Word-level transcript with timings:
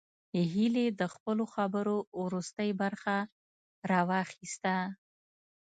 هيلې 0.53 0.85
د 0.99 1.01
خپلو 1.13 1.43
خبرو 1.53 1.97
وروستۍ 2.21 2.69
برخه 2.81 3.15
راواخيسته 3.91 4.75